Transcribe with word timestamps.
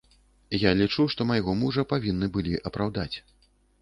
Я 0.61 0.69
лічу, 0.79 1.03
што 1.13 1.27
майго 1.31 1.55
мужа 1.61 1.85
павінны 1.93 2.31
былі 2.39 2.59
апраўдаць. 2.71 3.15